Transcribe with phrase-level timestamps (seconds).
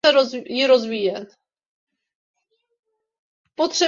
[0.01, 1.37] Potřebujeme ji rozvíjet.